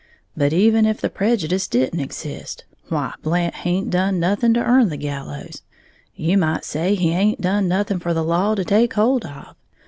But 0.35 0.51
even 0.51 0.87
if 0.87 0.99
the 0.99 1.11
prejudyce 1.11 1.67
didn't 1.67 1.99
exist, 1.99 2.65
why 2.89 3.13
Blant 3.21 3.53
haint 3.57 3.91
done 3.91 4.19
nothing 4.19 4.51
to 4.55 4.59
earn 4.59 4.89
the 4.89 4.97
gallows, 4.97 5.61
you 6.15 6.39
might 6.39 6.65
say 6.65 6.95
he 6.95 7.11
haint 7.11 7.39
done 7.39 7.71
anything 7.71 7.99
for 7.99 8.11
the 8.11 8.23
law 8.23 8.55
to 8.55 8.65
take 8.65 8.95
hold 8.95 9.27
of. 9.27 9.55